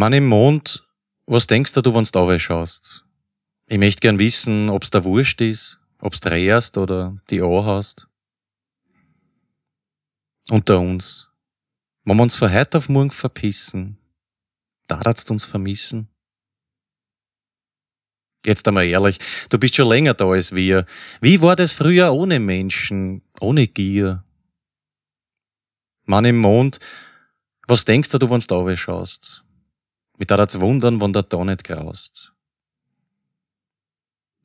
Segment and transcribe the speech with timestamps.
[0.00, 0.88] Mann im Mond,
[1.26, 3.04] was denkst du, wenn du schaust?
[3.66, 8.08] Ich möchte gern wissen, ob's da wurscht ist, ob's drehst oder die Ohr hast.
[10.48, 11.28] Unter uns.
[12.04, 13.98] Wenn wir uns von heute auf morgen verpissen,
[14.86, 16.08] darfst du uns vermissen?
[18.46, 19.18] Jetzt einmal ehrlich,
[19.50, 20.86] du bist schon länger da als wir.
[21.20, 24.24] Wie war das früher ohne Menschen, ohne Gier?
[26.06, 26.80] Mann im Mond,
[27.68, 29.44] was denkst du, wenn du da schaust?
[30.20, 32.34] Mit da wundern, wann der da nicht graust.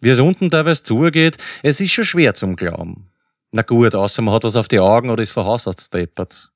[0.00, 3.10] Wie es unten teilweise zugeht, es ist schon schwer zum Glauben.
[3.50, 6.52] Na gut, außer man hat was auf die Augen oder ist vor Haus deppert.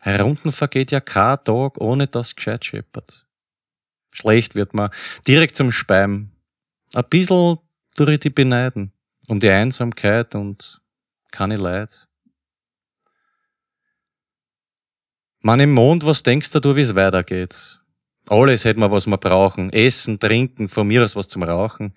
[0.00, 3.24] Herunten vergeht ja kein Tag, ohne dass gescheit scheppert.
[4.10, 4.90] Schlecht wird man,
[5.28, 6.32] direkt zum Speim.
[6.92, 7.58] Ein bissl
[7.96, 8.92] durch die beneiden,
[9.28, 10.80] um die Einsamkeit und
[11.30, 12.08] keine Leid.
[15.38, 17.80] Man im Mond, was denkst du, wie es weitergeht?
[18.28, 19.70] Alles hätten wir, was wir brauchen.
[19.72, 21.94] Essen, trinken, von mir aus was zum Rauchen.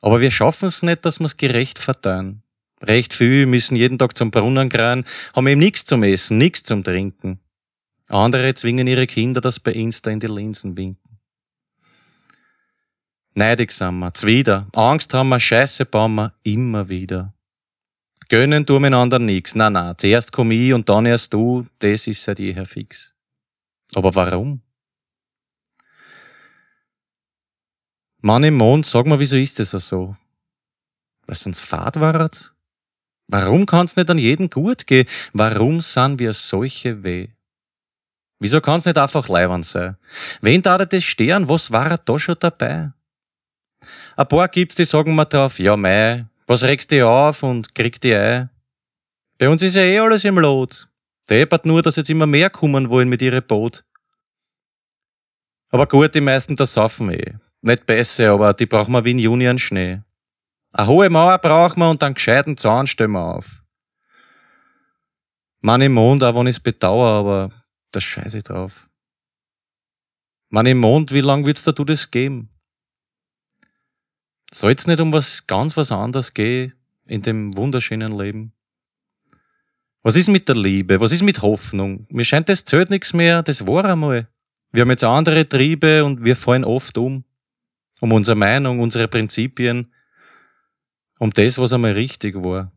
[0.00, 2.42] Aber wir schaffen es nicht, dass wir es gerecht verteilen.
[2.82, 5.04] Recht viel müssen jeden Tag zum Brunnen kreien,
[5.34, 7.40] haben eben nichts zum Essen, nichts zum Trinken.
[8.08, 11.18] Andere zwingen ihre Kinder, dass bei Insta in die Linsen winken.
[13.34, 17.34] Neidig sind wir, zwider, Angst haben wir, Scheiße bauen wir immer wieder.
[18.28, 19.54] Gönnen tun wir einander nix.
[19.54, 23.14] Na, na, zuerst komm ich und dann erst du, das ist seit jeher fix.
[23.94, 24.62] Aber warum?
[28.22, 30.16] Mann im Mond, sag mal, wieso ist das so?
[31.26, 32.52] Weil uns Fahrt waret?
[33.28, 35.06] Warum kann's nicht an jeden gut gehen?
[35.32, 37.28] Warum sind wir solche weh?
[38.38, 39.96] Wieso kann's nicht einfach leibern sein?
[40.40, 41.48] Wen da das stehen?
[41.48, 42.92] Was war da schon dabei?
[44.16, 48.00] Ein paar gibt's, die sagen mir drauf, ja mei, was regst du auf und krieg
[48.00, 48.50] die ein?
[49.38, 50.88] Bei uns ist ja eh alles im Lot.
[51.28, 53.84] Deppert nur, dass jetzt immer mehr kommen wollen mit ihre Boot.
[55.70, 57.34] Aber gut, die meisten das saufen eh.
[57.66, 60.00] Nicht besser, aber die brauchen wir wie in Juni an Schnee.
[60.70, 63.64] Eine hohe Mauer brauchen wir und einen gescheiten Zaun stellen wir auf.
[65.62, 68.88] Mann im Mond, auch wenn ich's bedauere, aber da scheiße ich drauf.
[70.48, 72.50] Mann im Mond, wie lang würdest du das geben?
[74.52, 76.72] Soll's nicht um was ganz was anderes gehen
[77.06, 78.52] in dem wunderschönen Leben?
[80.04, 81.00] Was ist mit der Liebe?
[81.00, 82.06] Was ist mit Hoffnung?
[82.10, 84.28] Mir scheint, das zählt nichts mehr, das war einmal.
[84.70, 87.24] Wir haben jetzt andere Triebe und wir fallen oft um
[88.00, 89.92] um unsere Meinung, unsere Prinzipien,
[91.18, 92.72] um das, was einmal richtig war.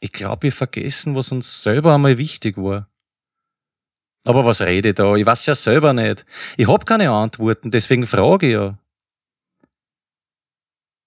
[0.00, 2.88] Ich glaube, wir vergessen, was uns selber einmal wichtig war.
[4.24, 5.14] Aber was rede ich da?
[5.16, 6.24] Ich weiß ja selber nicht.
[6.56, 8.78] Ich hab keine Antworten, deswegen frage ich ja.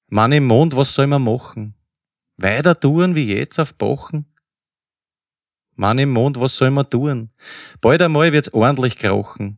[0.08, 1.76] Mann im Mond, was soll man machen?
[2.38, 4.26] Weiter tun wie jetzt auf Bochen?
[5.76, 7.32] Mann im Mond, was soll man tun?
[7.82, 9.58] Bald einmal wird's ordentlich krochen.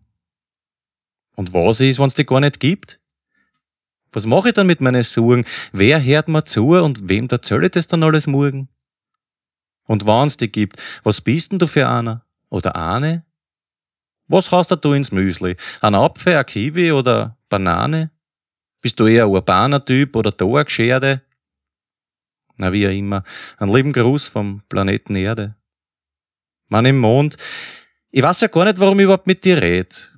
[1.35, 3.01] Und was ist, wenn's die gar nicht gibt?
[4.15, 5.45] Was mache ich dann mit meinen Sorgen?
[5.73, 8.69] Wer hört mir zu und wem erzähle ich das dann alles morgen?
[9.87, 12.25] Und wenn's die gibt, was bist denn du für einer?
[12.49, 13.25] Oder eine?
[14.27, 15.57] Was hast du ins Müsli?
[15.81, 18.09] Ein Apfel, ein Kiwi oder Banane?
[18.81, 21.21] Bist du eher ein urbaner Typ oder da eine Gescherde?
[22.57, 23.23] Na, wie auch immer.
[23.57, 25.55] Ein lieben Gruß vom Planeten Erde.
[26.69, 27.35] Mann im Mond.
[28.11, 30.15] Ich weiß ja gar nicht, warum ich überhaupt mit dir red.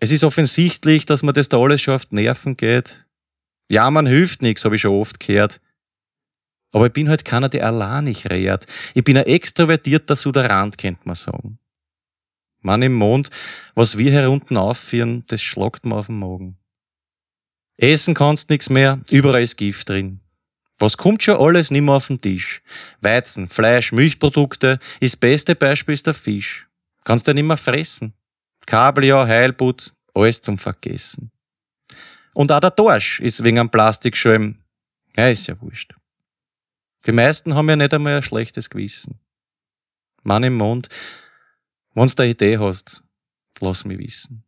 [0.00, 3.07] Es ist offensichtlich, dass mir das da alles schon auf die Nerven geht.
[3.70, 5.60] Ja, man hilft nichts, habe ich schon oft gehört.
[6.72, 8.66] Aber ich bin halt keiner, der allein nicht redet.
[8.94, 11.58] Ich bin ein extrovertierter Suderant, könnte man sagen.
[12.60, 13.30] Mann im Mond,
[13.74, 16.58] was wir hier unten aufführen, das schlagt mir auf den Magen.
[17.76, 20.20] Essen kannst nix mehr, überall ist Gift drin.
[20.80, 22.62] Was kommt schon alles nimmer auf den Tisch?
[23.00, 26.68] Weizen, Fleisch, Milchprodukte, ist beste Beispiel ist der Fisch.
[27.04, 28.14] Kannst du nimmer fressen.
[28.66, 31.30] Kabeljau, Heilbutt, alles zum Vergessen.
[32.34, 34.58] Und auch der Dorsch ist wegen einem Plastikschirm.
[35.16, 35.94] Ja, ist ja wurscht.
[37.06, 39.18] Die meisten haben ja nicht einmal ein schlechtes Gewissen.
[40.22, 40.88] Mann im Mond,
[41.94, 43.02] wenn's da Idee hast,
[43.60, 44.44] lass mich wissen.